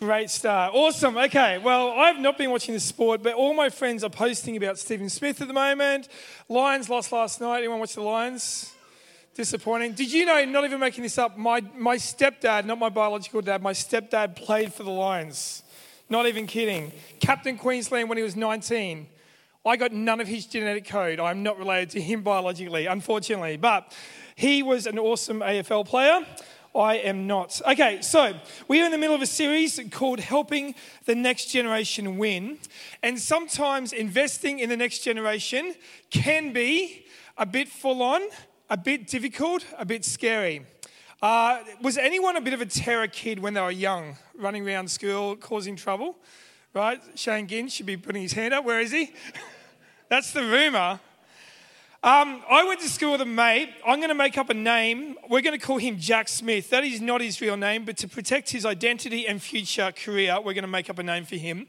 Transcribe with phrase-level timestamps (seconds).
[0.00, 0.74] Great start.
[0.76, 1.16] Awesome.
[1.16, 1.58] Okay.
[1.58, 5.08] Well, I've not been watching the sport, but all my friends are posting about Stephen
[5.08, 6.06] Smith at the moment.
[6.48, 7.58] Lions lost last night.
[7.58, 8.72] Anyone watch the Lions?
[9.34, 9.94] Disappointing.
[9.94, 13.60] Did you know, not even making this up, my, my stepdad, not my biological dad,
[13.60, 15.64] my stepdad played for the Lions.
[16.08, 16.92] Not even kidding.
[17.18, 19.08] Captain Queensland when he was 19.
[19.66, 21.18] I got none of his genetic code.
[21.18, 23.56] I'm not related to him biologically, unfortunately.
[23.56, 23.92] But
[24.36, 26.24] he was an awesome AFL player.
[26.78, 27.60] I am not.
[27.66, 28.34] Okay, so
[28.68, 32.58] we are in the middle of a series called Helping the Next Generation Win.
[33.02, 35.74] And sometimes investing in the next generation
[36.10, 37.04] can be
[37.36, 38.22] a bit full on,
[38.70, 40.66] a bit difficult, a bit scary.
[41.20, 44.88] Uh, was anyone a bit of a terror kid when they were young, running around
[44.88, 46.16] school, causing trouble?
[46.74, 47.00] Right?
[47.16, 48.64] Shane Ginn should be putting his hand up.
[48.64, 49.12] Where is he?
[50.08, 51.00] That's the rumor.
[52.00, 53.70] Um, I went to school with a mate.
[53.84, 55.16] I'm going to make up a name.
[55.28, 56.70] We're going to call him Jack Smith.
[56.70, 60.54] That is not his real name, but to protect his identity and future career, we're
[60.54, 61.66] going to make up a name for him.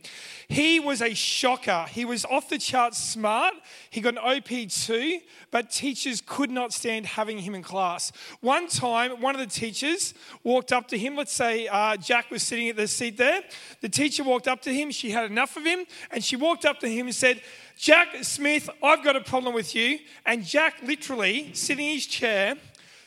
[0.47, 1.87] He was a shocker.
[1.89, 3.55] He was off the charts smart.
[3.89, 5.19] He got an OP2,
[5.49, 8.11] but teachers could not stand having him in class.
[8.41, 10.13] One time, one of the teachers
[10.43, 11.15] walked up to him.
[11.15, 13.41] Let's say uh, Jack was sitting at the seat there.
[13.81, 14.91] The teacher walked up to him.
[14.91, 17.41] She had enough of him, and she walked up to him and said,
[17.79, 19.99] Jack Smith, I've got a problem with you.
[20.25, 22.55] And Jack, literally, sitting in his chair,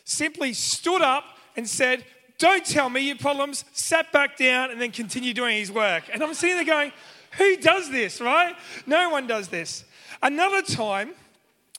[0.05, 1.25] simply stood up
[1.57, 2.07] and said,
[2.39, 6.05] Don't tell me your problems, sat back down, and then continued doing his work.
[6.11, 6.91] And I'm sitting there going,
[7.33, 8.57] Who does this, right?
[8.87, 9.85] No one does this.
[10.23, 11.11] Another time,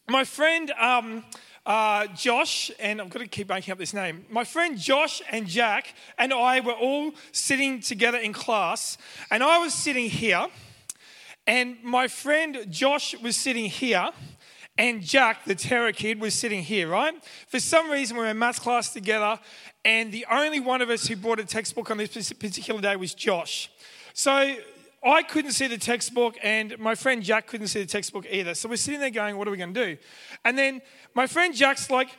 [0.07, 1.25] my friend, um,
[1.65, 4.23] uh, Josh, and I've got to keep making up this name.
[4.29, 8.99] My friend Josh and Jack and I were all sitting together in class,
[9.31, 10.45] and I was sitting here,
[11.45, 14.09] and my friend Josh was sitting here,
[14.77, 17.13] and Jack, the terror kid, was sitting here, right?
[17.47, 19.39] For some reason, we were in maths class together,
[19.85, 23.13] and the only one of us who brought a textbook on this particular day was
[23.13, 23.69] Josh.
[24.13, 24.55] So
[25.05, 28.55] I couldn't see the textbook, and my friend Jack couldn't see the textbook either.
[28.55, 29.97] So we're sitting there going, What are we going to do?
[30.45, 30.81] And then
[31.13, 32.09] my friend Jack's like,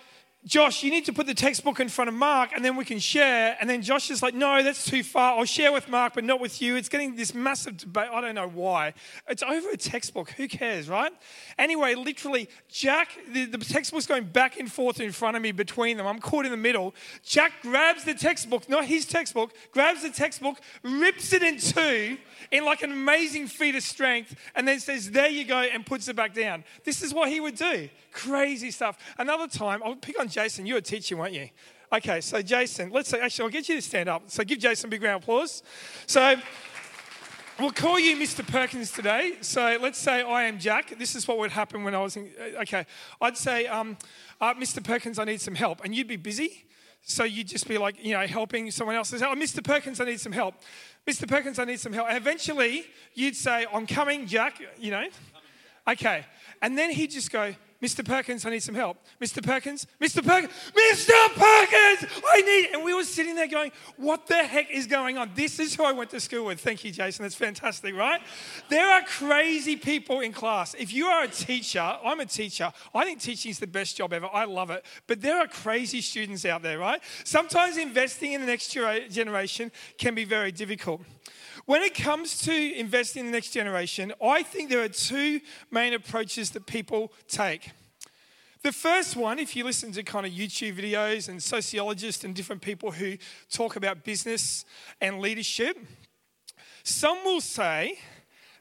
[0.46, 2.98] Josh, you need to put the textbook in front of Mark and then we can
[2.98, 3.56] share.
[3.58, 5.38] And then Josh is like, no, that's too far.
[5.38, 6.76] I'll share with Mark, but not with you.
[6.76, 8.08] It's getting this massive debate.
[8.12, 8.92] I don't know why.
[9.26, 10.30] It's over a textbook.
[10.32, 11.12] Who cares, right?
[11.56, 15.96] Anyway, literally, Jack, the, the textbook's going back and forth in front of me between
[15.96, 16.06] them.
[16.06, 16.94] I'm caught in the middle.
[17.24, 22.18] Jack grabs the textbook, not his textbook, grabs the textbook, rips it in two
[22.50, 26.08] in like an amazing feat of strength, and then says, there you go, and puts
[26.08, 26.64] it back down.
[26.84, 27.88] This is what he would do.
[28.14, 28.96] Crazy stuff.
[29.18, 30.66] Another time, I'll pick on Jason.
[30.66, 31.48] You were teaching, weren't you?
[31.92, 34.22] Okay, so Jason, let's say, actually, I'll get you to stand up.
[34.28, 35.64] So give Jason a big round of applause.
[36.06, 36.36] So
[37.58, 38.46] we'll call you Mr.
[38.46, 39.38] Perkins today.
[39.40, 40.96] So let's say I am Jack.
[40.96, 42.86] This is what would happen when I was in, uh, okay.
[43.20, 43.96] I'd say, um,
[44.40, 44.82] uh, Mr.
[44.82, 45.84] Perkins, I need some help.
[45.84, 46.66] And you'd be busy.
[47.02, 49.12] So you'd just be like, you know, helping someone else.
[49.12, 49.62] Oh, Mr.
[49.62, 50.54] Perkins, I need some help.
[51.04, 51.28] Mr.
[51.28, 52.06] Perkins, I need some help.
[52.08, 55.08] And eventually you'd say, I'm coming, Jack, you know.
[55.86, 56.24] Okay.
[56.62, 58.02] And then he'd just go, Mr.
[58.02, 58.96] Perkins, I need some help.
[59.20, 59.44] Mr.
[59.44, 60.24] Perkins, Mr.
[60.24, 61.28] Perkins, Mr.
[61.34, 62.70] Perkins, I need.
[62.72, 65.32] And we were sitting there going, what the heck is going on?
[65.34, 66.60] This is who I went to school with.
[66.60, 67.24] Thank you, Jason.
[67.24, 68.22] That's fantastic, right?
[68.70, 70.72] There are crazy people in class.
[70.72, 72.72] If you are a teacher, I'm a teacher.
[72.94, 74.30] I think teaching is the best job ever.
[74.32, 74.82] I love it.
[75.06, 77.02] But there are crazy students out there, right?
[77.24, 81.02] Sometimes investing in the next generation can be very difficult.
[81.66, 85.94] When it comes to investing in the next generation, I think there are two main
[85.94, 87.70] approaches that people take.
[88.62, 92.60] The first one, if you listen to kind of YouTube videos and sociologists and different
[92.60, 93.16] people who
[93.50, 94.66] talk about business
[95.00, 95.78] and leadership,
[96.82, 97.98] some will say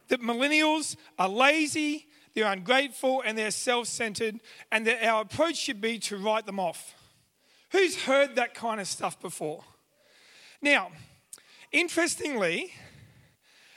[0.08, 4.40] that millennials are lazy, they're ungrateful, and they're self centered,
[4.72, 6.96] and that our approach should be to write them off.
[7.72, 9.66] Who's heard that kind of stuff before?
[10.61, 10.91] Now,
[11.73, 12.72] interestingly,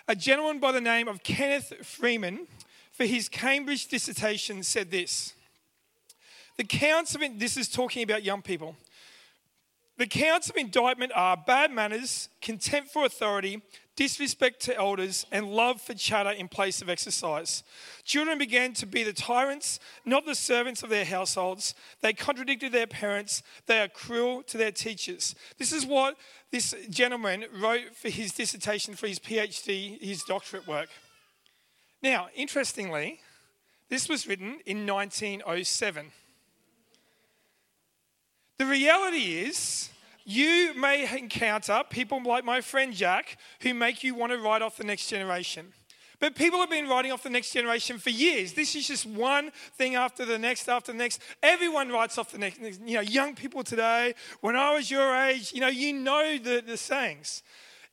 [0.09, 2.47] a gentleman by the name of Kenneth Freeman,
[2.93, 5.35] for his Cambridge dissertation, said this
[6.57, 8.77] The counts of, this is talking about young people.
[9.99, 13.63] The counts of indictment are bad manners, contempt for authority,
[13.97, 17.63] disrespect to elders, and love for chatter in place of exercise.
[18.05, 21.75] Children began to be the tyrants, not the servants of their households.
[22.03, 23.43] They contradicted their parents.
[23.65, 25.35] They are cruel to their teachers.
[25.57, 26.17] This is what
[26.57, 30.89] this gentleman wrote for his dissertation for his PhD, his doctorate work.
[32.03, 33.21] Now, interestingly,
[33.91, 36.13] this was written in 1907.
[38.57, 39.91] The reality is,
[40.25, 44.79] you may encounter people like my friend Jack who make you want to write off
[44.79, 45.75] the next generation.
[46.19, 48.55] But people have been writing off the next generation for years.
[48.55, 51.21] This is just one thing after the next, after the next.
[51.43, 52.61] Everyone writes off the next.
[52.61, 56.63] You know, young people today, when I was your age, you know, you know the,
[56.67, 57.43] the sayings.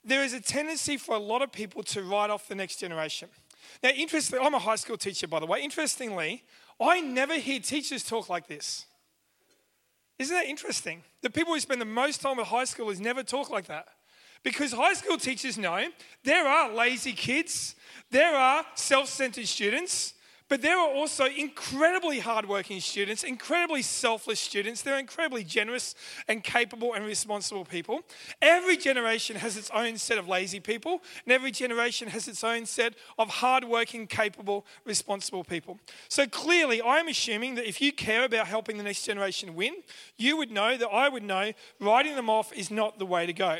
[0.06, 3.30] There is a tendency for a lot of people to write off the next generation.
[3.82, 5.62] Now, interestingly, I'm a high school teacher, by the way.
[5.62, 6.44] Interestingly,
[6.80, 8.86] I never hear teachers talk like this.
[10.20, 11.04] Isn't that interesting?
[11.22, 13.88] The people who spend the most time at high school is never talk like that.
[14.44, 15.88] Because high school teachers know
[16.24, 17.76] there are lazy kids,
[18.12, 20.14] there are self centered students,
[20.50, 24.82] but there are also incredibly hardworking students, incredibly selfless students.
[24.82, 25.96] They're incredibly generous
[26.28, 28.02] and capable and responsible people.
[28.42, 32.66] Every generation has its own set of lazy people, and every generation has its own
[32.66, 35.80] set of hardworking, capable, responsible people.
[36.08, 39.78] So clearly, I'm assuming that if you care about helping the next generation win,
[40.18, 43.34] you would know that I would know writing them off is not the way to
[43.34, 43.58] go.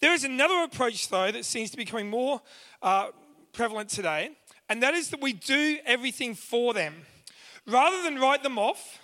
[0.00, 2.40] There is another approach, though, that seems to be becoming more
[2.80, 3.08] uh,
[3.52, 4.30] prevalent today,
[4.70, 6.94] and that is that we do everything for them.
[7.66, 8.98] Rather than write them off,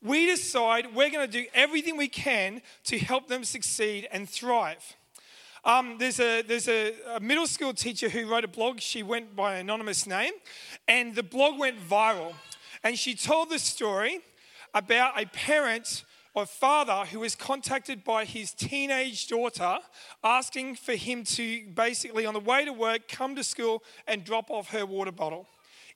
[0.00, 4.96] we decide we're going to do everything we can to help them succeed and thrive.
[5.66, 8.80] Um, there's a, there's a, a, middle school teacher who wrote a blog.
[8.80, 10.32] She went by an anonymous name,
[10.88, 12.32] and the blog went viral.
[12.82, 14.20] And she told the story
[14.72, 19.78] about a parent or father who was contacted by his teenage daughter
[20.24, 24.50] asking for him to basically, on the way to work, come to school and drop
[24.50, 25.46] off her water bottle.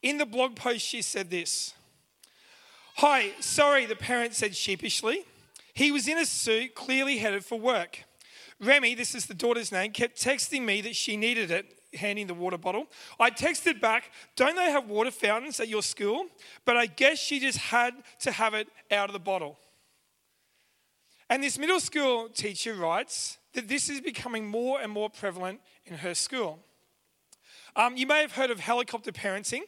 [0.03, 1.75] In the blog post, she said this
[2.97, 5.25] Hi, sorry, the parent said sheepishly.
[5.75, 8.05] He was in a suit, clearly headed for work.
[8.59, 12.33] Remy, this is the daughter's name, kept texting me that she needed it, handing the
[12.33, 12.87] water bottle.
[13.21, 16.27] I texted back, Don't they have water fountains at your school?
[16.65, 19.59] But I guess she just had to have it out of the bottle.
[21.29, 25.99] And this middle school teacher writes that this is becoming more and more prevalent in
[25.99, 26.61] her school.
[27.75, 29.63] Um, you may have heard of helicopter parenting.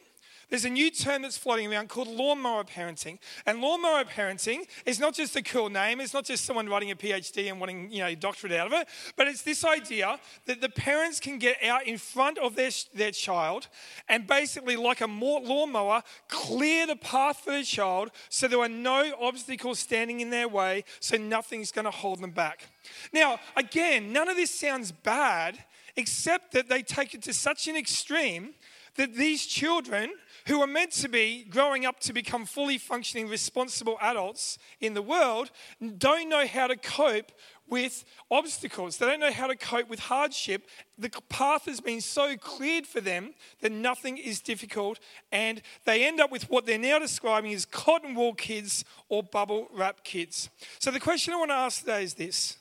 [0.49, 3.19] There's a new term that's floating around called lawnmower parenting.
[3.45, 6.95] And lawnmower parenting is not just a cool name, it's not just someone writing a
[6.95, 10.61] PhD and wanting, you know, a doctorate out of it, but it's this idea that
[10.61, 13.67] the parents can get out in front of their, their child
[14.07, 19.13] and basically, like a lawnmower, clear the path for the child so there are no
[19.19, 22.67] obstacles standing in their way, so nothing's going to hold them back.
[23.13, 25.63] Now, again, none of this sounds bad,
[25.95, 28.53] except that they take it to such an extreme
[28.95, 30.11] that these children
[30.47, 35.01] who are meant to be growing up to become fully functioning, responsible adults in the
[35.01, 35.51] world,
[35.97, 37.31] don't know how to cope
[37.69, 38.97] with obstacles.
[38.97, 40.67] They don't know how to cope with hardship.
[40.97, 44.99] The path has been so cleared for them that nothing is difficult,
[45.31, 49.67] and they end up with what they're now describing as cotton wool kids or bubble
[49.73, 50.49] wrap kids.
[50.79, 52.57] So, the question I want to ask today is this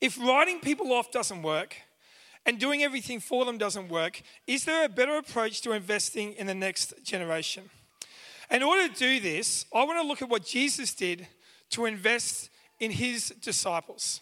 [0.00, 1.76] If writing people off doesn't work,
[2.46, 6.46] and doing everything for them doesn't work, is there a better approach to investing in
[6.46, 7.70] the next generation?
[8.50, 11.26] In order to do this, I want to look at what Jesus did
[11.70, 12.50] to invest
[12.80, 14.20] in his disciples.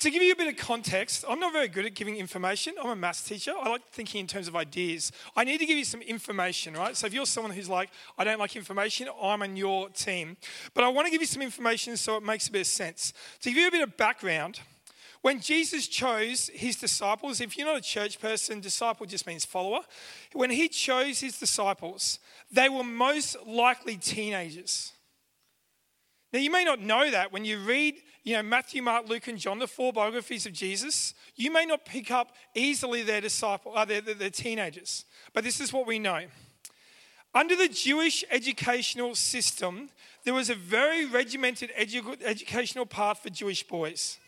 [0.00, 2.72] To give you a bit of context, I'm not very good at giving information.
[2.82, 3.52] I'm a maths teacher.
[3.60, 5.12] I like thinking in terms of ideas.
[5.36, 6.96] I need to give you some information, right?
[6.96, 10.38] So if you're someone who's like, I don't like information, I'm on your team.
[10.72, 13.12] But I want to give you some information so it makes a bit of sense.
[13.42, 14.60] To give you a bit of background,
[15.22, 19.80] when Jesus chose his disciples, if you're not a church person, disciple just means follower.
[20.32, 22.18] When he chose his disciples,
[22.50, 24.92] they were most likely teenagers.
[26.32, 29.38] Now, you may not know that when you read, you know, Matthew, Mark, Luke, and
[29.38, 33.84] John, the four biographies of Jesus, you may not pick up easily their disciple, uh,
[33.84, 35.04] their, their, their teenagers.
[35.34, 36.22] But this is what we know.
[37.34, 39.90] Under the Jewish educational system,
[40.24, 44.18] there was a very regimented edu- educational path for Jewish boys.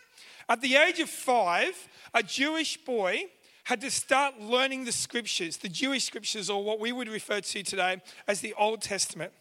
[0.52, 3.24] At the age of five, a Jewish boy
[3.64, 7.62] had to start learning the scriptures, the Jewish scriptures, or what we would refer to
[7.62, 9.32] today as the Old Testament.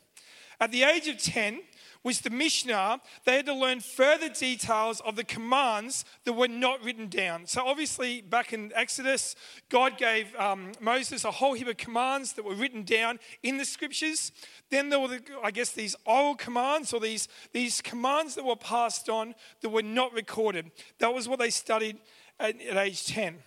[0.62, 1.64] At the age of 10,
[2.04, 6.84] was the Mishnah, they had to learn further details of the commands that were not
[6.84, 7.46] written down.
[7.46, 9.36] So, obviously, back in Exodus,
[9.70, 13.66] God gave um, Moses a whole heap of commands that were written down in the
[13.66, 14.32] scriptures.
[14.70, 18.56] Then there were, the, I guess, these oral commands or these, these commands that were
[18.56, 20.72] passed on that were not recorded.
[21.00, 21.98] That was what they studied
[22.40, 23.38] at, at age 10.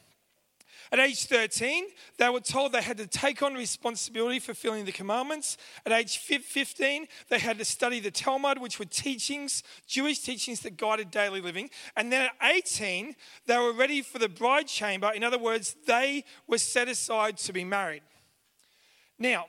[0.93, 1.87] At age 13,
[2.19, 5.57] they were told they had to take on responsibility for fulfilling the commandments.
[5.85, 10.77] At age 15, they had to study the Talmud, which were teachings, Jewish teachings that
[10.77, 11.71] guided daily living.
[11.97, 15.11] And then at 18, they were ready for the bride chamber.
[15.13, 18.03] In other words, they were set aside to be married.
[19.19, 19.47] Now,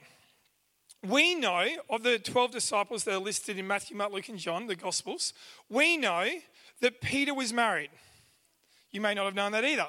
[1.08, 4.68] we know of the 12 disciples that are listed in Matthew, Mark, Luke, and John,
[4.68, 5.34] the Gospels,
[5.70, 6.28] we know
[6.82, 7.92] that Peter was married.
[8.92, 9.88] You may not have known that either.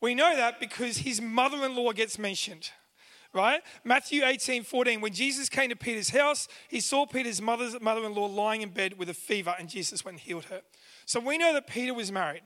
[0.00, 2.70] We know that because his mother in law gets mentioned,
[3.32, 3.62] right?
[3.84, 5.00] Matthew 18 14.
[5.00, 8.98] When Jesus came to Peter's house, he saw Peter's mother in law lying in bed
[8.98, 10.62] with a fever, and Jesus went and healed her.
[11.04, 12.42] So we know that Peter was married.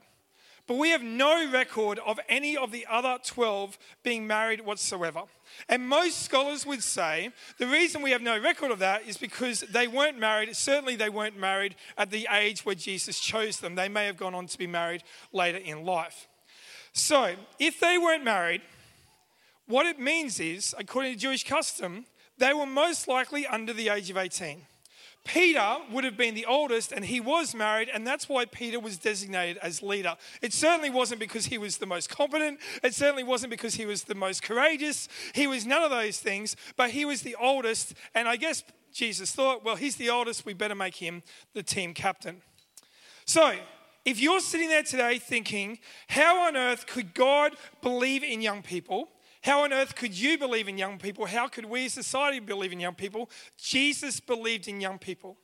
[0.65, 5.23] But we have no record of any of the other 12 being married whatsoever.
[5.67, 9.59] And most scholars would say the reason we have no record of that is because
[9.59, 10.55] they weren't married.
[10.55, 13.75] Certainly, they weren't married at the age where Jesus chose them.
[13.75, 16.29] They may have gone on to be married later in life.
[16.93, 18.61] So, if they weren't married,
[19.67, 22.05] what it means is, according to Jewish custom,
[22.37, 24.61] they were most likely under the age of 18.
[25.25, 28.97] Peter would have been the oldest and he was married, and that's why Peter was
[28.97, 30.15] designated as leader.
[30.41, 34.03] It certainly wasn't because he was the most competent, it certainly wasn't because he was
[34.03, 35.07] the most courageous.
[35.33, 39.31] He was none of those things, but he was the oldest, and I guess Jesus
[39.31, 41.23] thought, well, he's the oldest, we better make him
[41.53, 42.41] the team captain.
[43.25, 43.55] So,
[44.05, 49.09] if you're sitting there today thinking, how on earth could God believe in young people?
[49.43, 51.25] How on earth could you believe in young people?
[51.25, 53.29] How could we as society believe in young people?
[53.57, 55.37] Jesus believed in young people.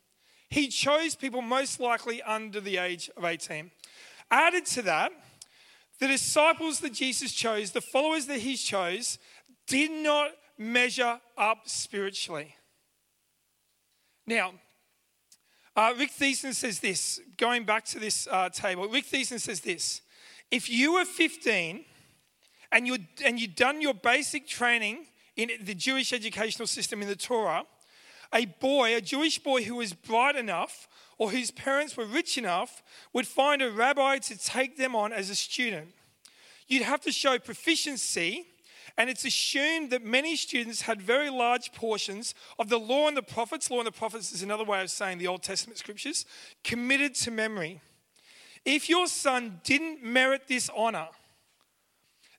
[0.50, 3.72] He chose people most likely under the age of 18.
[4.32, 5.12] Added to that,
[6.00, 9.20] the disciples that Jesus chose, the followers that he chose,
[9.68, 12.56] did not measure up spiritually.
[14.26, 14.54] Now,
[15.76, 20.02] uh, Rick Thiessen says this, going back to this uh, table, Rick Thiessen says this
[20.52, 21.86] if you were 15
[22.72, 27.16] and, you and you'd done your basic training in the Jewish educational system in the
[27.16, 27.64] Torah,
[28.34, 32.82] a boy, a Jewish boy who was bright enough or whose parents were rich enough,
[33.14, 35.90] would find a rabbi to take them on as a student.
[36.68, 38.48] You'd have to show proficiency,
[38.98, 43.24] and it's assumed that many students had very large portions of the law and the
[43.24, 43.70] prophets.
[43.70, 46.26] Law and the prophets is another way of saying the Old Testament scriptures,
[46.64, 47.82] committed to memory.
[48.66, 51.08] If your son didn't merit this honor,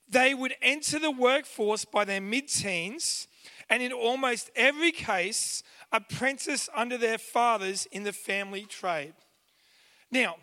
[0.09, 3.29] they would enter the workforce by their mid teens
[3.69, 9.15] and, in almost every case, apprentice under their fathers in the family trade.
[10.11, 10.37] Now,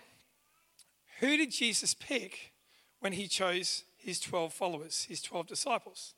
[1.20, 2.54] who did Jesus pick
[3.00, 6.14] when he chose his 12 followers, his 12 disciples?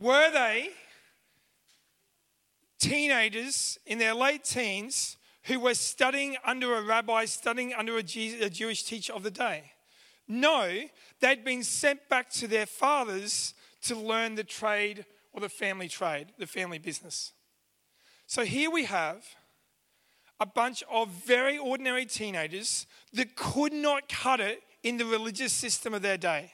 [0.00, 0.70] Were they
[2.80, 8.84] teenagers in their late teens who were studying under a rabbi, studying under a Jewish
[8.84, 9.72] teacher of the day?
[10.26, 10.84] No,
[11.20, 13.52] they'd been sent back to their fathers
[13.82, 15.04] to learn the trade
[15.34, 17.34] or the family trade, the family business.
[18.26, 19.26] So here we have
[20.40, 25.94] a bunch of very ordinary teenagers that could not cut it in the religious system
[25.94, 26.52] of their day.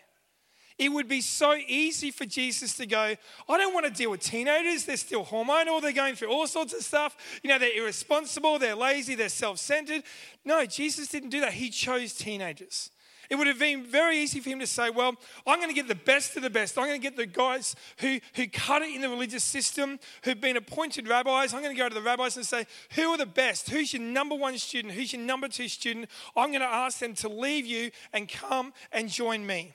[0.79, 3.15] It would be so easy for Jesus to go,
[3.49, 4.87] I don't want to deal with teenagers.
[4.87, 5.83] They're still hormonal.
[5.83, 7.19] They're going through all sorts of stuff.
[7.43, 8.59] You know, they're irresponsible.
[8.59, 9.15] They're lazy.
[9.15, 10.05] They're self centered.
[10.43, 11.53] No, Jesus didn't do that.
[11.53, 12.91] He chose teenagers.
[13.31, 15.15] It would have been very easy for him to say, Well,
[15.47, 16.77] I'm going to get the best of the best.
[16.77, 20.41] I'm going to get the guys who, who cut it in the religious system, who've
[20.41, 21.55] been appointed rabbis.
[21.55, 23.71] I'm going to go to the rabbis and say, Who are the best?
[23.71, 24.95] Who's your number one student?
[24.95, 26.11] Who's your number two student?
[26.37, 29.75] I'm going to ask them to leave you and come and join me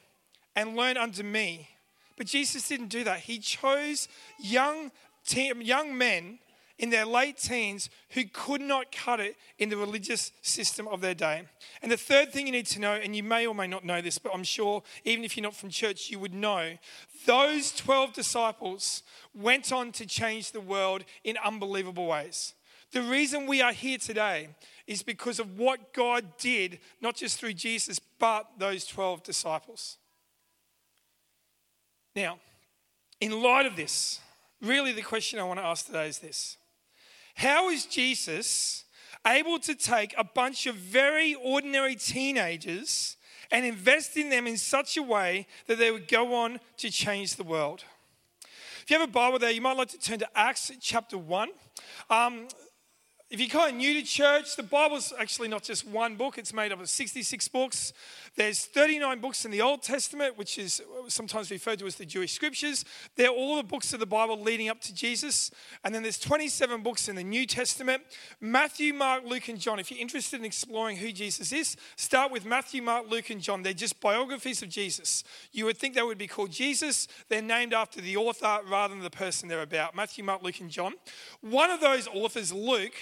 [0.55, 1.69] and learn under me.
[2.17, 3.21] But Jesus didn't do that.
[3.21, 4.91] He chose young,
[5.33, 6.39] young men
[6.77, 11.13] in their late teens who could not cut it in the religious system of their
[11.13, 11.44] day.
[11.82, 14.01] And the third thing you need to know, and you may or may not know
[14.01, 16.77] this, but I'm sure even if you're not from church, you would know
[17.25, 19.03] those 12 disciples
[19.34, 22.53] went on to change the world in unbelievable ways.
[22.91, 24.50] The reason we are here today
[24.88, 29.98] is because of what God did, not just through Jesus, but those 12 disciples.
[32.15, 32.39] Now,
[33.20, 34.20] in light of this,
[34.62, 36.58] really the question I want to ask today is this
[37.35, 38.85] how is Jesus
[39.25, 43.17] able to take a bunch of very ordinary teenagers
[43.51, 47.35] and invest in them in such a way that they would go on to change
[47.35, 47.83] the world?
[48.83, 51.49] If you have a Bible there, you might like to turn to Acts chapter 1.
[52.09, 52.47] Um,
[53.35, 56.53] if you're kind of new to church, the Bible's actually not just one book, it's
[56.53, 57.91] made up of 66 books.
[58.37, 62.31] There's 39 books in the Old Testament, which is sometimes referred to as the Jewish
[62.31, 62.85] scriptures.
[63.17, 65.51] They're all the books of the Bible leading up to Jesus.
[65.83, 68.03] And then there's 27 books in the New Testament
[68.39, 69.79] Matthew, Mark, Luke, and John.
[69.79, 73.63] If you're interested in exploring who Jesus is, start with Matthew, Mark, Luke, and John.
[73.63, 75.25] They're just biographies of Jesus.
[75.51, 77.09] You would think they would be called Jesus.
[77.27, 80.69] They're named after the author rather than the person they're about Matthew, Mark, Luke, and
[80.69, 80.93] John.
[81.41, 82.95] One of those authors, Luke,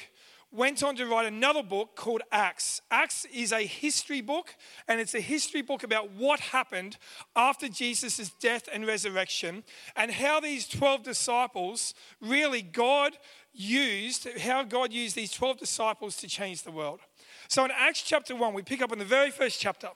[0.53, 2.79] went on to write another book called Acts.
[2.91, 4.55] Acts is a history book,
[4.88, 6.98] and it's a history book about what happened
[7.36, 9.63] after Jesus' death and resurrection,
[9.95, 13.17] and how these 12 disciples really, God
[13.51, 17.00] used, how God used these 12 disciples to change the world.
[17.48, 19.89] So in Acts chapter 1, we pick up in the very first chapter.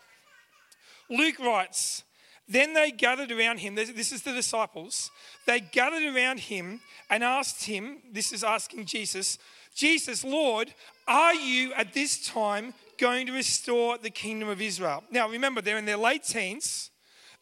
[1.10, 2.04] Luke writes,
[2.48, 5.12] Then they gathered around him, this is the disciples,
[5.46, 9.38] they gathered around him and asked him, this is asking Jesus,
[9.78, 10.74] Jesus, Lord,
[11.08, 15.04] are you at this time going to restore the kingdom of Israel?
[15.12, 16.90] Now, remember, they're in their late teens.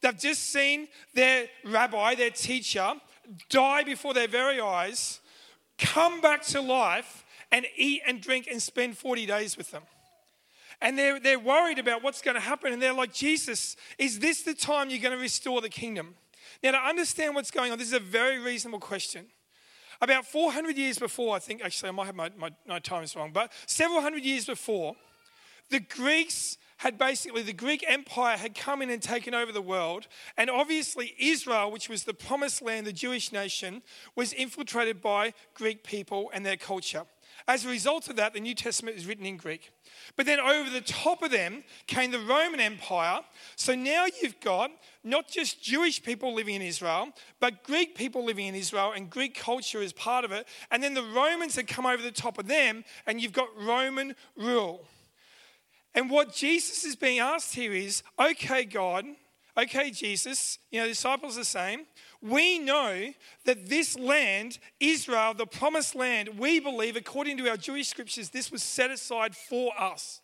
[0.02, 2.96] They've just seen their rabbi, their teacher,
[3.50, 5.22] die before their very eyes,
[5.78, 7.24] come back to life,
[7.54, 9.84] and eat and drink and spend 40 days with them.
[10.82, 12.74] And they're, they're worried about what's going to happen.
[12.74, 16.16] And they're like, Jesus, is this the time you're going to restore the kingdom?
[16.62, 19.28] Now, to understand what's going on, this is a very reasonable question.
[20.02, 23.32] About 400 years before, I think, actually, I might have my, my, my times wrong,
[23.32, 24.96] but several hundred years before,
[25.70, 30.08] the Greeks had basically, the Greek Empire had come in and taken over the world.
[30.38, 33.82] And obviously, Israel, which was the promised land, the Jewish nation,
[34.16, 37.04] was infiltrated by Greek people and their culture.
[37.48, 39.72] As a result of that, the New Testament is written in Greek.
[40.16, 43.20] But then over the top of them came the Roman Empire.
[43.56, 44.72] So now you've got
[45.04, 47.10] not just Jewish people living in Israel,
[47.40, 50.48] but Greek people living in Israel, and Greek culture is part of it.
[50.72, 54.16] And then the Romans had come over the top of them, and you've got Roman
[54.36, 54.88] rule.
[55.94, 59.06] And what Jesus is being asked here is okay, God,
[59.56, 61.86] okay, Jesus, you know, disciples are saying,
[62.26, 63.14] we know
[63.46, 68.52] that this land, Israel, the promised land, we believe, according to our Jewish scriptures, this
[68.52, 70.22] was set aside for us.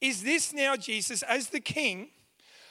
[0.00, 2.08] Is this now, Jesus, as the king,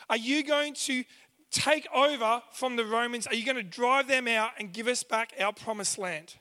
[0.10, 1.04] are you going to
[1.52, 3.28] take over from the Romans?
[3.28, 6.36] Are you going to drive them out and give us back our promised land?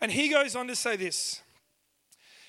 [0.00, 1.40] And he goes on to say this.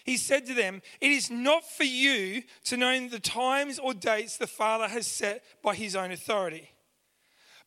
[0.03, 4.38] He said to them, It is not for you to know the times or dates
[4.38, 6.70] the Father has set by his own authority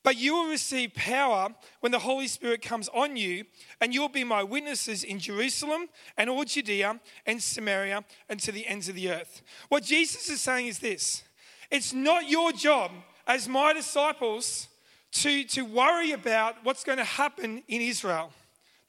[0.03, 1.49] but you will receive power
[1.81, 3.45] when the Holy Spirit comes on you,
[3.81, 8.67] and you'll be my witnesses in Jerusalem and all Judea and Samaria and to the
[8.67, 9.43] ends of the earth.
[9.69, 11.23] What Jesus is saying is this
[11.71, 12.91] it's not your job
[13.27, 14.69] as my disciples
[15.13, 18.33] to, to worry about what's going to happen in Israel.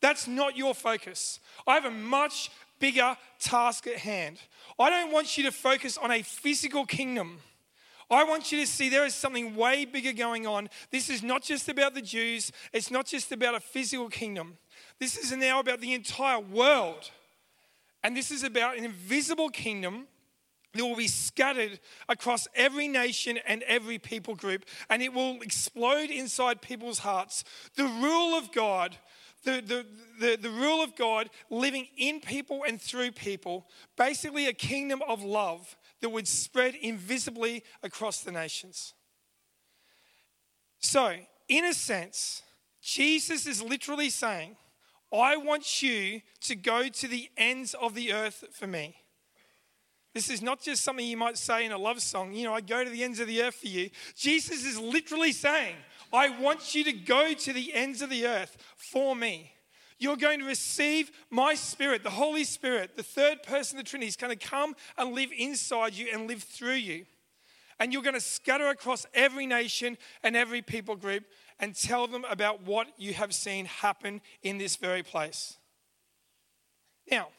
[0.02, 1.40] That's not your focus.
[1.66, 4.40] I have a much bigger task at hand.
[4.78, 7.40] I don't want you to focus on a physical kingdom.
[8.10, 10.70] I want you to see there is something way bigger going on.
[10.92, 14.58] This is not just about the Jews, it's not just about a physical kingdom.
[15.00, 17.10] This is now about the entire world.
[18.04, 20.08] And this is about an invisible kingdom
[20.74, 26.10] that will be scattered across every nation and every people group, and it will explode
[26.10, 27.44] inside people's hearts.
[27.76, 28.98] The rule of God,
[29.44, 29.86] the, the,
[30.20, 35.24] the, the, rule of God living in people and through people, basically a kingdom of
[35.24, 38.94] love that would spread invisibly across the nations.
[40.80, 41.16] So,
[41.48, 42.42] in a sense,
[42.82, 44.58] Jesus is literally saying,
[45.14, 48.98] I want you to go to the ends of the earth for me.
[50.14, 52.60] This is not just something you might say in a love song, you know, I
[52.60, 53.90] go to the ends of the earth for you.
[54.14, 55.78] Jesus is literally saying,
[56.12, 59.53] I want you to go to the ends of the earth for me.
[60.04, 64.10] You're going to receive my spirit, the Holy Spirit, the third person of the Trinity
[64.10, 67.06] is going to come and live inside you and live through you.
[67.80, 71.24] And you're going to scatter across every nation and every people group
[71.58, 75.56] and tell them about what you have seen happen in this very place.
[77.10, 77.30] Now,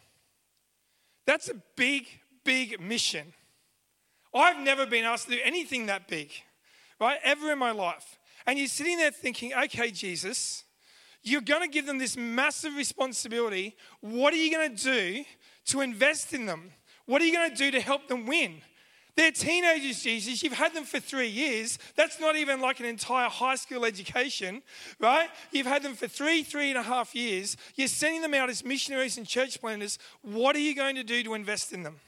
[1.27, 2.07] that's a big,
[2.45, 3.35] big mission.
[4.35, 6.31] I've never been asked to do anything that big,
[6.99, 7.19] right?
[7.25, 8.19] Ever in my life.
[8.47, 10.64] And you're sitting there thinking, okay, Jesus,
[11.25, 13.75] you're going to give them this massive responsibility.
[14.01, 15.25] What are you going to do
[15.67, 16.71] to invest in them?
[17.07, 18.61] What are you going to do to help them win?
[19.17, 20.43] They're teenagers, Jesus.
[20.43, 21.79] You've had them for three years.
[21.97, 24.61] That's not even like an entire high school education,
[24.99, 25.29] right?
[25.53, 27.57] You've had them for three, three and a half years.
[27.77, 29.99] You're sending them out as missionaries and church planters.
[30.23, 32.01] What are you going to do to invest in them?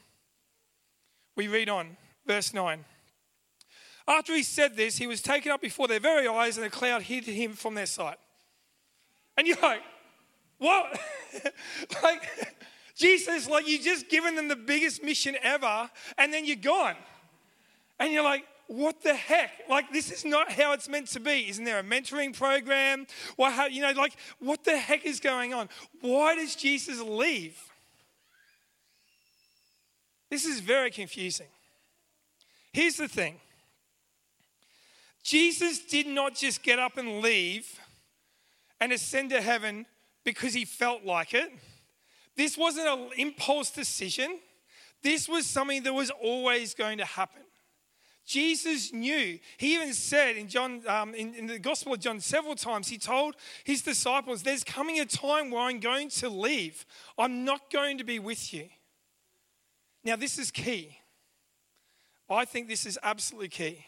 [1.35, 2.83] We read on, verse 9.
[4.07, 7.03] After he said this, he was taken up before their very eyes, and a cloud
[7.03, 8.17] hid him from their sight.
[9.37, 9.81] And you're like,
[10.57, 10.99] what?
[12.03, 12.23] like,
[12.95, 16.95] Jesus, like you just given them the biggest mission ever, and then you're gone.
[17.99, 19.51] And you're like, what the heck?
[19.69, 21.47] Like, this is not how it's meant to be.
[21.49, 23.07] Isn't there a mentoring program?
[23.37, 25.69] Well, how, you know, like, what the heck is going on?
[26.01, 27.57] Why does Jesus leave?
[30.29, 31.47] This is very confusing.
[32.73, 33.39] Here's the thing
[35.23, 37.79] Jesus did not just get up and leave
[38.79, 39.85] and ascend to heaven
[40.23, 41.51] because he felt like it.
[42.35, 44.39] This wasn't an impulse decision.
[45.01, 47.41] This was something that was always going to happen.
[48.25, 49.39] Jesus knew.
[49.55, 52.97] He even said in John, um, in, in the Gospel of John, several times, he
[52.97, 56.85] told his disciples, There's coming a time where I'm going to leave.
[57.17, 58.67] I'm not going to be with you.
[60.03, 60.97] Now, this is key.
[62.29, 63.85] I think this is absolutely key.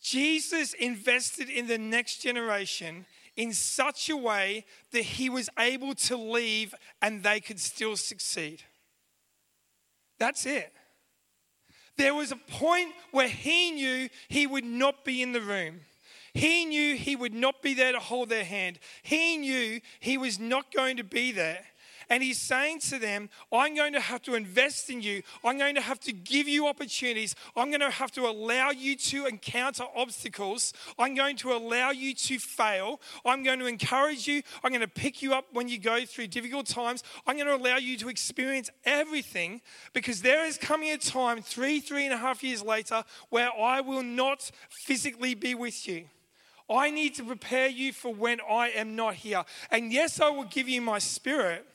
[0.00, 3.04] Jesus invested in the next generation
[3.36, 8.62] in such a way that he was able to leave and they could still succeed.
[10.18, 10.72] That's it.
[11.96, 15.80] There was a point where he knew he would not be in the room.
[16.32, 18.80] He knew he would not be there to hold their hand.
[19.02, 21.64] He knew he was not going to be there.
[22.10, 25.22] And he's saying to them, I'm going to have to invest in you.
[25.44, 27.34] I'm going to have to give you opportunities.
[27.56, 30.72] I'm going to have to allow you to encounter obstacles.
[30.98, 33.00] I'm going to allow you to fail.
[33.24, 34.42] I'm going to encourage you.
[34.62, 37.02] I'm going to pick you up when you go through difficult times.
[37.26, 39.60] I'm going to allow you to experience everything
[39.92, 43.80] because there is coming a time, three, three and a half years later, where I
[43.80, 46.04] will not physically be with you.
[46.68, 49.44] I need to prepare you for when I am not here.
[49.70, 51.66] And yes, I will give you my spirit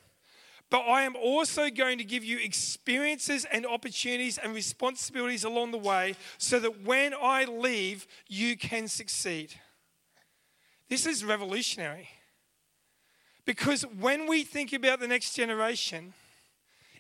[0.69, 5.77] but I am also going to give you experiences and opportunities and responsibilities along the
[5.77, 9.55] way so that when I leave, you can succeed.
[10.88, 12.10] This is revolutionary.
[13.45, 16.13] Because when we think about the next generation,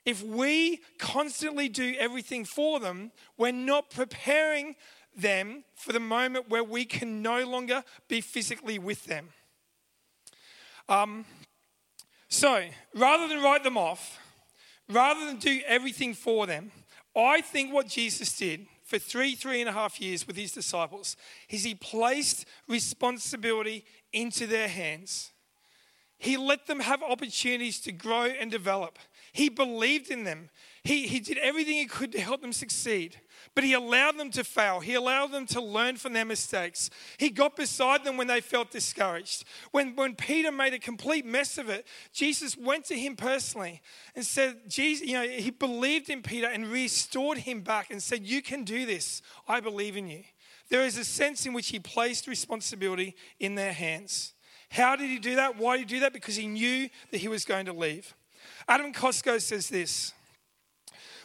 [0.03, 4.75] if we constantly do everything for them, we're not preparing
[5.15, 9.29] them for the moment where we can no longer be physically with them.
[10.87, 11.25] Um,
[12.29, 12.63] so
[12.95, 14.19] rather than write them off,
[14.89, 16.71] rather than do everything for them,
[17.15, 21.15] I think what Jesus did for three, three and a half years with his disciples
[21.49, 25.31] is he placed responsibility into their hands.
[26.17, 28.99] He let them have opportunities to grow and develop.
[29.31, 30.49] He believed in them.
[30.83, 33.21] He, he did everything he could to help them succeed.
[33.59, 34.79] But he allowed them to fail.
[34.79, 36.89] He allowed them to learn from their mistakes.
[37.17, 39.43] He got beside them when they felt discouraged.
[39.71, 43.81] When, when Peter made a complete mess of it, Jesus went to him personally
[44.15, 48.25] and said, Jesus, you know, he believed in Peter and restored him back and said,
[48.25, 49.21] You can do this.
[49.45, 50.23] I believe in you.
[50.69, 54.35] There is a sense in which he placed responsibility in their hands.
[54.69, 55.57] How did he do that?
[55.57, 56.13] Why did he do that?
[56.13, 58.15] Because he knew that he was going to leave.
[58.69, 60.13] Adam Kotsko says this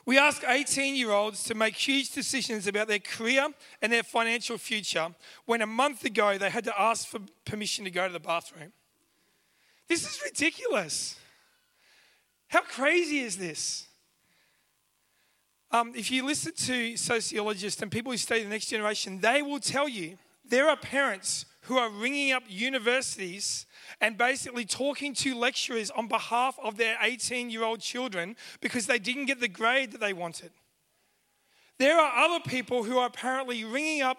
[0.06, 3.48] we ask 18 year olds to make huge decisions about their career
[3.80, 5.14] and their financial future
[5.46, 8.72] when a month ago they had to ask for permission to go to the bathroom.
[9.88, 11.16] This is ridiculous.
[12.48, 13.86] How crazy is this?
[15.70, 19.58] Um, if you listen to sociologists and people who study the next generation, they will
[19.58, 23.66] tell you there are parents who are ringing up universities
[24.00, 28.98] and basically talking to lecturers on behalf of their 18 year old children because they
[28.98, 30.50] didn't get the grade that they wanted.
[31.79, 34.18] There are other people who are apparently ringing up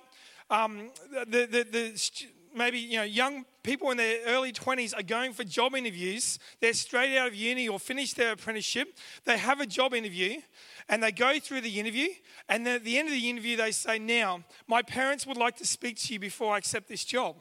[0.50, 5.34] um, the, the, the, maybe you know young people in their early 20s are going
[5.34, 6.40] for job interviews.
[6.62, 8.96] They're straight out of uni or finished their apprenticeship.
[9.24, 10.42] They have a job interview
[10.88, 12.10] and they go through the interview
[12.48, 15.56] and then at the end of the interview they say now my parents would like
[15.58, 17.36] to speak to you before i accept this job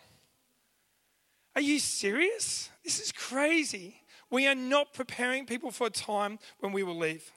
[1.55, 2.71] are you serious?
[2.83, 4.01] This is crazy.
[4.31, 7.31] We are not preparing people for a time when we will leave.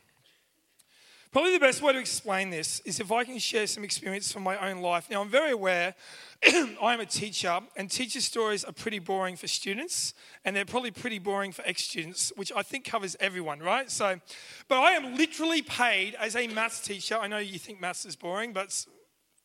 [1.37, 4.41] Probably the best way to explain this is if I can share some experience from
[4.41, 5.07] my own life.
[5.07, 5.93] Now, I'm very aware
[6.43, 10.89] I am a teacher, and teacher stories are pretty boring for students, and they're probably
[10.89, 13.91] pretty boring for ex students, which I think covers everyone, right?
[13.91, 14.19] So,
[14.67, 17.15] but I am literally paid as a maths teacher.
[17.19, 18.75] I know you think maths is boring, but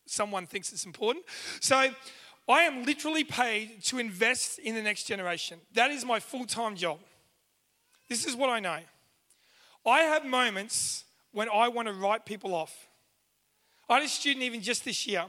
[0.07, 1.25] someone thinks it's important.
[1.59, 1.75] So,
[2.49, 5.59] I am literally paid to invest in the next generation.
[5.75, 6.97] That is my full time job.
[8.09, 8.79] This is what I know.
[9.85, 12.87] I have moments when I want to write people off.
[13.89, 15.25] I had a student even just this year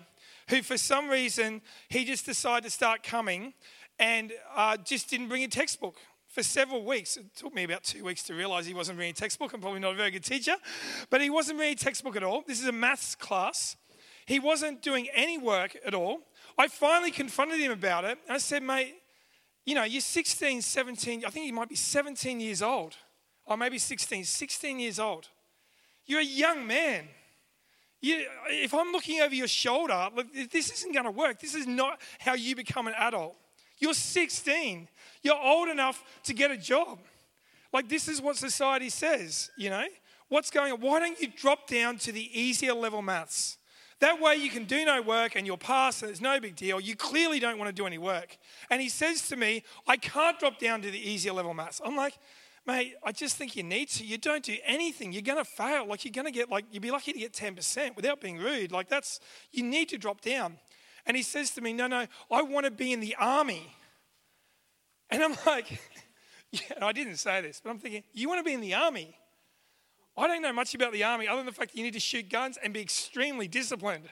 [0.48, 3.54] who, for some reason, he just decided to start coming
[3.98, 5.96] and uh, just didn't bring a textbook
[6.28, 7.16] for several weeks.
[7.16, 9.52] It took me about two weeks to realize he wasn't bringing a textbook.
[9.52, 10.56] I'm probably not a very good teacher,
[11.10, 12.42] but he wasn't bringing a textbook at all.
[12.46, 13.76] This is a maths class.
[14.26, 16.20] He wasn't doing any work at all.
[16.58, 18.18] I finally confronted him about it.
[18.28, 18.94] I said, mate,
[19.64, 22.96] you know, you're 16, 17, I think he might be 17 years old.
[23.46, 25.28] or maybe 16, 16 years old.
[26.06, 27.08] You're a young man.
[28.00, 30.08] You, if I'm looking over your shoulder,
[30.52, 31.40] this isn't going to work.
[31.40, 33.36] This is not how you become an adult.
[33.78, 34.88] You're 16.
[35.22, 36.98] You're old enough to get a job.
[37.72, 39.86] Like, this is what society says, you know?
[40.28, 40.80] What's going on?
[40.80, 43.58] Why don't you drop down to the easier level maths?
[44.00, 46.80] That way you can do no work and you'll pass and it's no big deal.
[46.80, 48.36] You clearly don't want to do any work.
[48.70, 51.80] And he says to me, I can't drop down to the easier level maths.
[51.84, 52.18] I'm like,
[52.66, 54.04] mate, I just think you need to.
[54.04, 55.12] You don't do anything.
[55.12, 55.86] You're going to fail.
[55.86, 58.72] Like, you're going to get, like, you'd be lucky to get 10% without being rude.
[58.72, 59.20] Like, that's,
[59.52, 60.58] you need to drop down.
[61.06, 63.74] And he says to me, no, no, I want to be in the army.
[65.10, 65.78] And I'm like,
[66.50, 69.16] yeah, I didn't say this, but I'm thinking, you want to be in the army?
[70.16, 72.00] I don't know much about the army other than the fact that you need to
[72.00, 74.08] shoot guns and be extremely disciplined.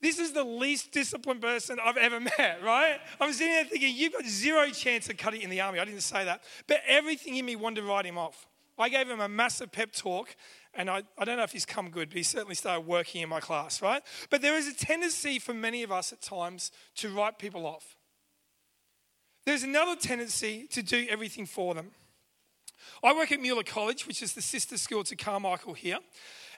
[0.00, 2.98] This is the least disciplined person I've ever met, right?
[3.20, 5.78] I'm sitting there thinking, you've got zero chance of cutting in the army.
[5.78, 6.42] I didn't say that.
[6.66, 8.46] But everything in me wanted to write him off.
[8.78, 10.34] I gave him a massive pep talk,
[10.72, 13.28] and I, I don't know if he's come good, but he certainly started working in
[13.28, 14.02] my class, right?
[14.30, 17.96] But there is a tendency for many of us at times to write people off.
[19.44, 21.90] There's another tendency to do everything for them.
[23.02, 25.98] I work at Mueller College, which is the sister school to Carmichael here.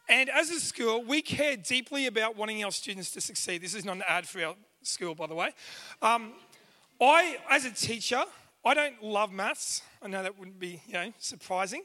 [0.09, 3.63] And as a school, we care deeply about wanting our students to succeed.
[3.63, 5.51] This is not an ad for our school, by the way.
[6.01, 6.33] Um,
[7.01, 8.25] I, as a teacher,
[8.65, 9.83] I don't love maths.
[10.03, 11.83] I know that wouldn't be, you know, surprising.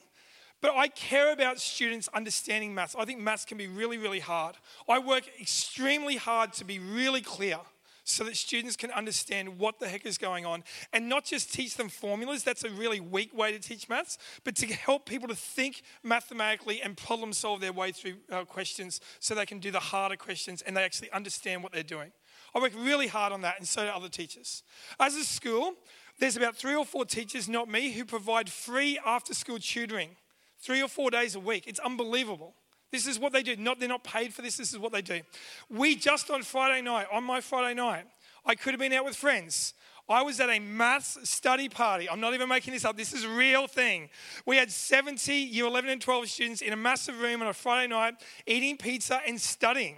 [0.61, 2.95] But I care about students understanding maths.
[2.97, 4.55] I think maths can be really, really hard.
[4.89, 7.59] I work extremely hard to be really clear
[8.07, 11.75] so that students can understand what the heck is going on and not just teach
[11.75, 12.43] them formulas.
[12.43, 16.81] That's a really weak way to teach maths, but to help people to think mathematically
[16.81, 20.61] and problem solve their way through uh, questions so they can do the harder questions
[20.61, 22.11] and they actually understand what they're doing.
[22.55, 24.63] I work really hard on that, and so do other teachers.
[24.99, 25.73] As a school,
[26.19, 30.11] there's about three or four teachers, not me, who provide free after school tutoring
[30.59, 31.65] three or four days a week.
[31.67, 32.55] It's unbelievable.
[32.91, 33.55] This is what they do.
[33.57, 34.57] Not, they're not paid for this.
[34.57, 35.21] This is what they do.
[35.69, 38.05] We just on Friday night, on my Friday night,
[38.45, 39.73] I could have been out with friends.
[40.09, 42.09] I was at a maths study party.
[42.09, 42.95] I'm not even making this up.
[42.95, 44.09] This is a real thing.
[44.45, 47.89] We had 70 year 11 and 12 students in a massive room on a Friday
[47.89, 48.13] night
[48.45, 49.97] eating pizza and studying,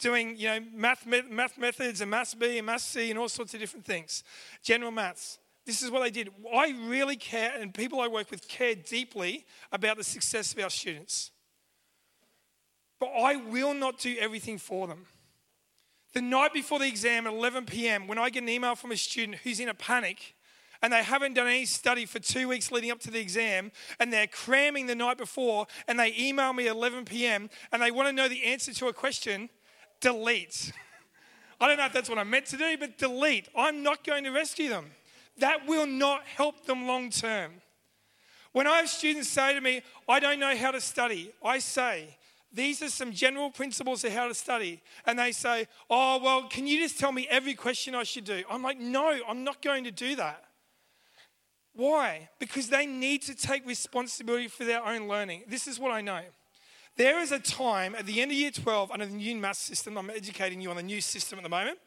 [0.00, 3.54] doing you know math, math methods and maths B and maths C and all sorts
[3.54, 4.24] of different things.
[4.64, 5.38] General maths.
[5.64, 6.30] This is what they did.
[6.52, 10.70] I really care, and people I work with care deeply about the success of our
[10.70, 11.30] students
[13.00, 15.06] but I will not do everything for them.
[16.14, 18.96] The night before the exam at 11 p.m., when I get an email from a
[18.96, 20.34] student who's in a panic
[20.80, 24.12] and they haven't done any study for two weeks leading up to the exam and
[24.12, 27.50] they're cramming the night before and they email me at 11 p.m.
[27.72, 29.50] and they want to know the answer to a question,
[30.00, 30.72] delete.
[31.60, 33.48] I don't know if that's what I'm meant to do, but delete.
[33.56, 34.86] I'm not going to rescue them.
[35.38, 37.52] That will not help them long term.
[38.52, 42.16] When I have students say to me, I don't know how to study, I say,
[42.52, 44.82] these are some general principles of how to study.
[45.06, 48.42] And they say, Oh, well, can you just tell me every question I should do?
[48.50, 50.44] I'm like, No, I'm not going to do that.
[51.74, 52.28] Why?
[52.40, 55.44] Because they need to take responsibility for their own learning.
[55.46, 56.22] This is what I know.
[56.96, 59.96] There is a time at the end of year 12 under the new math system,
[59.96, 61.78] I'm educating you on the new system at the moment,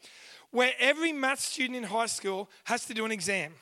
[0.50, 3.52] where every math student in high school has to do an exam.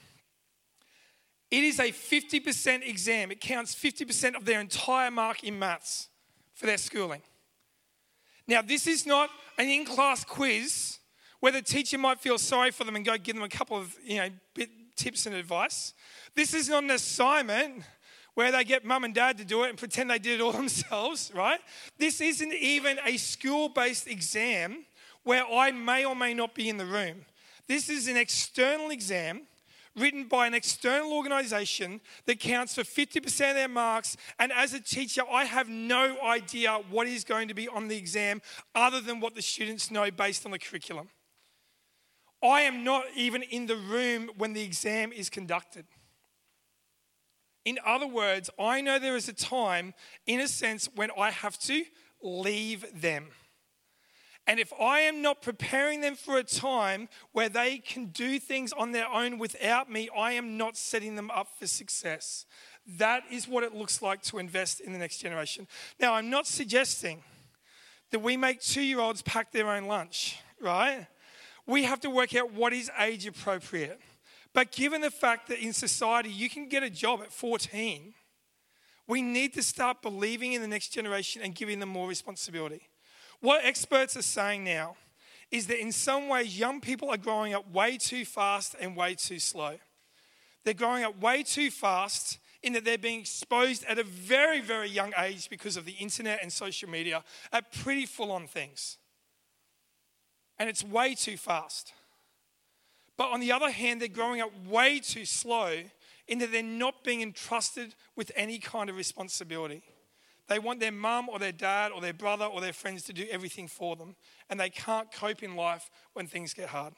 [1.51, 3.33] It is a 50% exam.
[3.33, 6.10] It counts 50% of their entire mark in maths
[6.61, 7.23] for their schooling.
[8.47, 10.99] Now, this is not an in class quiz
[11.41, 13.97] where the teacher might feel sorry for them and go give them a couple of
[14.05, 15.95] you know, bit, tips and advice.
[16.37, 17.83] This is not an assignment
[18.35, 20.53] where they get mum and dad to do it and pretend they did it all
[20.65, 21.61] themselves, right?
[21.99, 24.85] This isn't even a school based exam
[25.23, 27.25] where I may or may not be in the room.
[27.69, 29.47] This is an external exam
[29.97, 34.17] written by an external organization that counts for 50% of their marks.
[34.39, 37.97] And as a teacher, I have no idea what is going to be on the
[37.97, 38.41] exam
[38.75, 41.09] other than what the students know based on the curriculum.
[42.43, 45.85] I am not even in the room when the exam is conducted.
[47.65, 49.93] In other words, I know there is a time,
[50.27, 51.85] in a sense, when I have to
[52.23, 53.29] leave them.
[54.47, 58.73] And if I am not preparing them for a time where they can do things
[58.73, 62.47] on their own without me, I am not setting them up for success.
[62.87, 65.69] That is what it looks like to invest in the next generation.
[66.01, 67.23] Now, I'm not suggesting
[68.11, 71.07] that we make two year olds pack their own lunch, right?
[71.67, 74.01] We have to work out what is age appropriate.
[74.53, 78.15] But given the fact that in society you can get a job at 14,
[79.07, 82.90] we need to start believing in the next generation and giving them more responsibility.
[83.41, 84.97] What experts are saying now
[85.51, 89.15] is that in some ways, young people are growing up way too fast and way
[89.15, 89.79] too slow.
[90.65, 94.89] They're growing up way too fast in that they're being exposed at a very, very
[94.89, 98.99] young age because of the internet and social media at pretty full on things.
[100.59, 101.95] And it's way too fast.
[103.17, 105.83] But on the other hand, they're growing up way too slow
[106.29, 109.83] in that they're not being entrusted with any kind of responsibility.
[110.51, 113.25] They want their mum or their dad or their brother or their friends to do
[113.31, 114.17] everything for them,
[114.51, 116.93] and they can't cope in life when things get hard.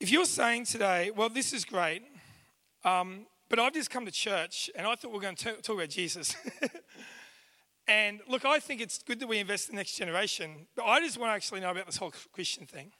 [0.00, 2.02] If you're saying today, well, this is great,
[2.82, 5.76] um, but I've just come to church and I thought we are going to talk
[5.76, 6.34] about Jesus.
[7.86, 11.00] and look, I think it's good that we invest in the next generation, but I
[11.00, 12.90] just want to actually know about this whole Christian thing.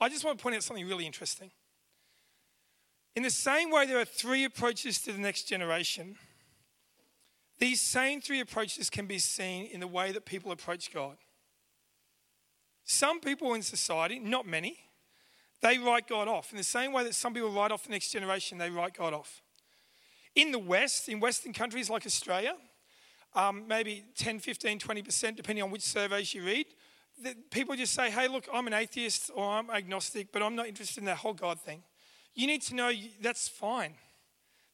[0.00, 1.50] I just want to point out something really interesting.
[3.16, 6.16] In the same way, there are three approaches to the next generation.
[7.58, 11.16] These same three approaches can be seen in the way that people approach God.
[12.84, 14.78] Some people in society, not many,
[15.62, 16.50] they write God off.
[16.50, 19.14] In the same way that some people write off the next generation, they write God
[19.14, 19.40] off.
[20.34, 22.56] In the West, in Western countries like Australia,
[23.34, 26.66] um, maybe 10, 15, 20%, depending on which surveys you read,
[27.50, 30.98] people just say, hey, look, I'm an atheist or I'm agnostic, but I'm not interested
[30.98, 31.82] in that whole God thing.
[32.34, 33.94] You need to know that's fine.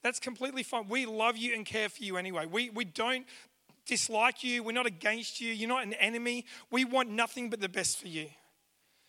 [0.02, 0.88] That's completely fine.
[0.88, 2.46] We love you and care for you anyway.
[2.46, 3.26] We, we don't
[3.86, 4.62] dislike you.
[4.62, 5.52] We're not against you.
[5.52, 6.46] You're not an enemy.
[6.70, 8.28] We want nothing but the best for you.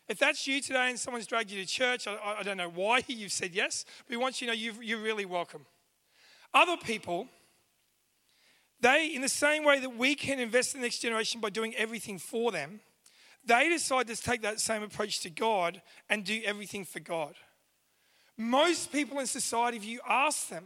[0.09, 3.01] If that's you today and someone's dragged you to church, I, I don't know why
[3.07, 5.65] you've said yes, but we want you to know you you're really welcome.
[6.53, 7.29] Other people,
[8.81, 11.73] they, in the same way that we can invest in the next generation by doing
[11.75, 12.81] everything for them,
[13.45, 17.35] they decide to take that same approach to God and do everything for God.
[18.41, 20.65] Most people in society, if you ask them,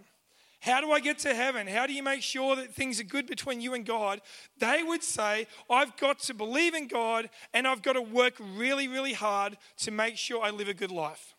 [0.62, 1.68] how do I get to heaven?
[1.68, 4.22] How do you make sure that things are good between you and God?
[4.58, 8.88] They would say, I've got to believe in God and I've got to work really,
[8.88, 11.36] really hard to make sure I live a good life.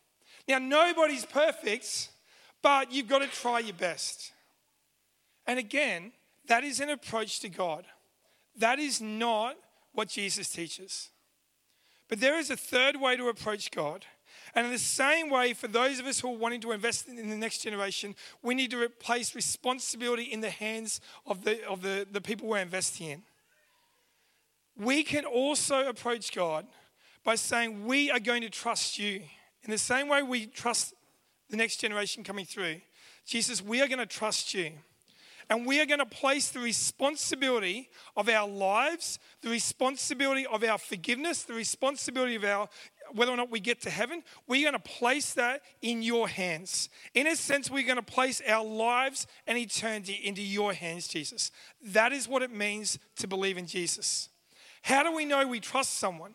[0.46, 2.11] Now, nobody's perfect,
[2.62, 4.33] but you've got to try your best.
[5.46, 6.12] And again,
[6.49, 7.87] that is an approach to God.
[8.59, 9.57] That is not
[9.92, 11.09] what Jesus teaches.
[12.09, 14.05] But there is a third way to approach God.
[14.57, 17.29] And in the same way, for those of us who are wanting to invest in
[17.29, 22.07] the next generation, we need to place responsibility in the hands of the, of the,
[22.11, 23.23] the people we're investing in.
[24.79, 26.66] We can also approach God
[27.23, 29.23] by saying, We are going to trust you.
[29.62, 30.95] In the same way we trust
[31.51, 32.81] the next generation coming through,
[33.27, 34.73] Jesus, we are going to trust you.
[35.49, 40.79] And we are going to place the responsibility of our lives, the responsibility of our
[40.79, 42.69] forgiveness, the responsibility of our
[43.14, 46.88] whether or not we get to heaven, we're going to place that in your hands.
[47.14, 51.51] In a sense, we're going to place our lives and eternity into your hands, Jesus.
[51.83, 54.29] That is what it means to believe in Jesus.
[54.83, 56.35] How do we know we trust someone?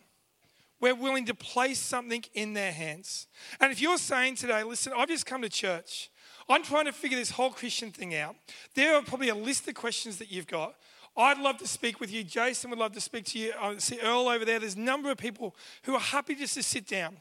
[0.80, 3.28] We're willing to place something in their hands.
[3.60, 6.10] And if you're saying today, listen, I've just come to church,
[6.50, 8.36] I'm trying to figure this whole Christian thing out,
[8.74, 10.76] there are probably a list of questions that you've got.
[11.16, 12.24] I'd love to speak with you.
[12.24, 13.54] Jason would love to speak to you.
[13.60, 14.60] I see Earl over there.
[14.60, 17.18] There's a number of people who are happy just to sit down.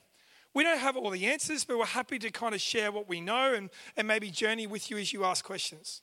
[0.55, 3.20] We don't have all the answers, but we're happy to kind of share what we
[3.20, 6.03] know and, and maybe journey with you as you ask questions.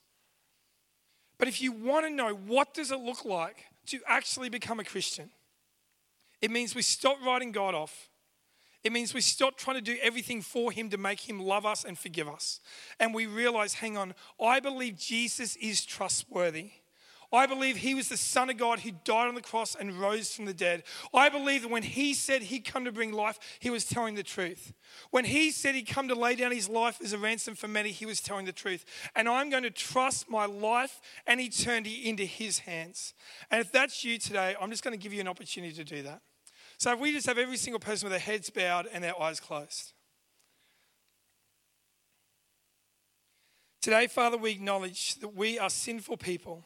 [1.38, 4.84] But if you want to know what does it look like to actually become a
[4.84, 5.30] Christian,
[6.40, 8.08] it means we stop writing God off.
[8.84, 11.84] It means we stop trying to do everything for Him to make Him love us
[11.84, 12.60] and forgive us.
[13.00, 16.70] And we realize, hang on, I believe Jesus is trustworthy.
[17.30, 20.34] I believe he was the Son of God who died on the cross and rose
[20.34, 20.82] from the dead.
[21.12, 24.22] I believe that when he said he'd come to bring life, he was telling the
[24.22, 24.72] truth.
[25.10, 27.90] When he said he'd come to lay down his life as a ransom for many,
[27.90, 28.86] he was telling the truth.
[29.14, 33.12] And I'm going to trust my life and eternity into his hands.
[33.50, 36.02] And if that's you today, I'm just going to give you an opportunity to do
[36.04, 36.22] that.
[36.78, 39.38] So if we just have every single person with their heads bowed and their eyes
[39.38, 39.92] closed.
[43.82, 46.64] Today, Father, we acknowledge that we are sinful people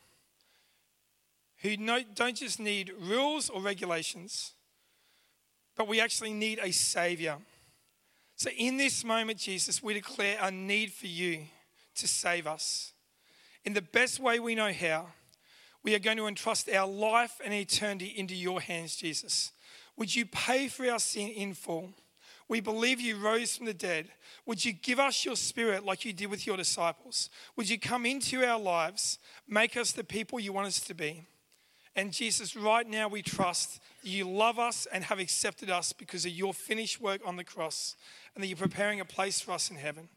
[1.63, 4.53] who don't just need rules or regulations,
[5.77, 7.39] but we actually need a Savior.
[8.37, 11.45] So, in this moment, Jesus, we declare our need for you
[11.95, 12.93] to save us.
[13.65, 15.07] In the best way we know how,
[15.85, 19.53] we are going to entrust our life and eternity into your hands, Jesus.
[19.97, 21.91] Would you pay for our sin in full?
[22.49, 24.09] We believe you rose from the dead.
[24.47, 27.31] Would you give us your spirit like you did with your disciples?
[27.57, 31.27] Would you come into our lives, make us the people you want us to be?
[31.95, 36.33] And Jesus, right now we trust you love us and have accepted us because of
[36.33, 37.97] your finished work on the cross
[38.35, 40.09] and that you're preparing a place for us in heaven.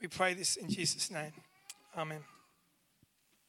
[0.00, 1.32] We pray this in Jesus' name.
[1.96, 2.20] Amen.